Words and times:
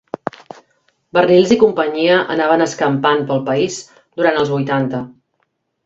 Barnils 1.17 1.53
i 1.55 1.57
companyia 1.65 2.15
anaven 2.37 2.65
escampant 2.67 3.23
pel 3.29 3.47
país 3.53 3.79
durant 4.21 4.41
els 4.45 4.55
vuitanta. 4.57 5.05